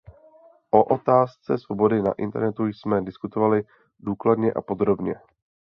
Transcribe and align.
O 0.71 0.81
otázce 0.95 1.57
svobody 1.57 2.01
na 2.01 2.11
internetu 2.13 2.65
jsme 2.65 3.01
diskutovali 3.01 3.63
důkladně 4.03 4.53
a 4.53 4.61
podrobně. 4.61 5.15